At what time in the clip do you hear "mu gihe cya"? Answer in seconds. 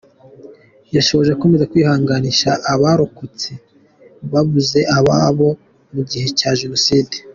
5.93-6.51